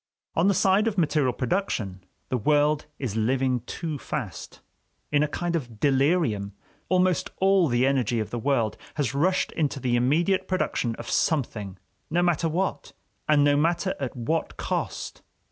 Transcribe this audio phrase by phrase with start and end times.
[0.35, 4.61] On the side of material production, the world is living too fast;
[5.11, 6.53] in a kind of delirium,
[6.89, 11.77] almost all the energy of the world has rushed into the immediate production of something,
[12.09, 12.93] no matter what,
[13.29, 15.21] and no matter at what cost.